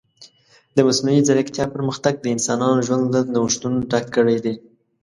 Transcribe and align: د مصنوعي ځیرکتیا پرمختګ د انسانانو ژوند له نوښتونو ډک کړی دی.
د 0.75 0.77
مصنوعي 0.87 1.21
ځیرکتیا 1.27 1.65
پرمختګ 1.75 2.13
د 2.19 2.25
انسانانو 2.35 2.83
ژوند 2.87 3.05
له 3.13 3.21
نوښتونو 3.33 3.77
ډک 3.89 4.05
کړی 4.15 4.37
دی. 4.45 4.55